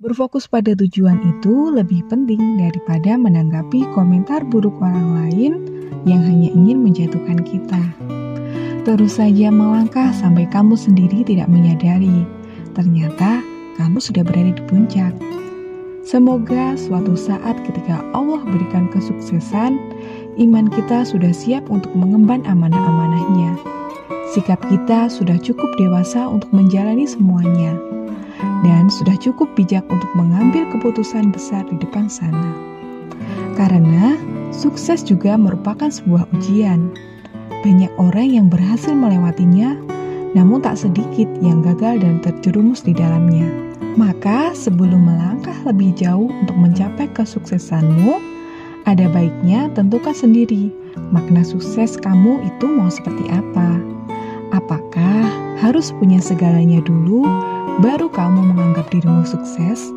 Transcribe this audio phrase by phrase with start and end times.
[0.00, 5.52] Berfokus pada tujuan itu lebih penting daripada menanggapi komentar buruk orang lain
[6.08, 7.84] yang hanya ingin menjatuhkan kita.
[8.88, 12.24] Terus saja melangkah sampai kamu sendiri tidak menyadari,
[12.72, 13.44] ternyata
[13.76, 15.12] kamu sudah berada di puncak.
[16.00, 19.76] Semoga suatu saat ketika Allah berikan kesuksesan,
[20.40, 23.79] iman kita sudah siap untuk mengemban amanah-amanahnya.
[24.30, 27.74] Sikap kita sudah cukup dewasa untuk menjalani semuanya
[28.62, 32.54] dan sudah cukup bijak untuk mengambil keputusan besar di depan sana.
[33.58, 34.14] Karena
[34.54, 36.94] sukses juga merupakan sebuah ujian.
[37.66, 39.74] Banyak orang yang berhasil melewatinya,
[40.38, 43.50] namun tak sedikit yang gagal dan terjerumus di dalamnya.
[43.98, 48.22] Maka, sebelum melangkah lebih jauh untuk mencapai kesuksesanmu,
[48.86, 50.70] ada baiknya tentukan sendiri
[51.10, 53.99] makna sukses kamu itu mau seperti apa.
[54.50, 55.30] Apakah
[55.62, 57.22] harus punya segalanya dulu
[57.78, 59.94] baru kamu menganggap dirimu sukses?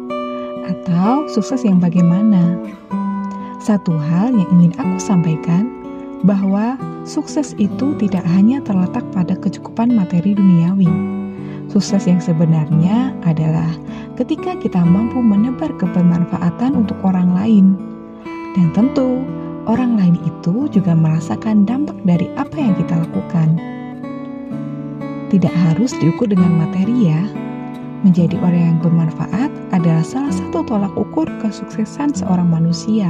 [0.70, 2.61] Atau sukses yang bagaimana?
[3.58, 5.73] Satu hal yang ingin aku sampaikan,
[6.22, 10.92] bahwa sukses itu tidak hanya terletak pada kecukupan materi duniawi.
[11.73, 13.73] Sukses yang sebenarnya adalah
[14.22, 17.73] ketika kita mampu menebar kebermanfaatan untuk orang lain.
[18.53, 19.25] Dan tentu,
[19.66, 23.72] orang lain itu juga merasakan dampak dari apa yang kita lakukan.
[25.34, 27.26] Tidak harus diukur dengan materi ya,
[28.03, 33.08] Menjadi orang yang bermanfaat adalah salah satu tolak ukur kesuksesan seorang manusia.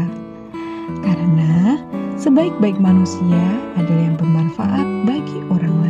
[1.01, 1.81] Karena
[2.21, 3.41] sebaik-baik manusia
[3.73, 5.82] adalah yang bermanfaat bagi orang lain.